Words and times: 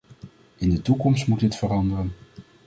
In 0.57 0.69
de 0.69 0.81
toekomst 0.81 1.27
moet 1.27 1.39
dit 1.39 1.55
veranderen. 1.55 2.11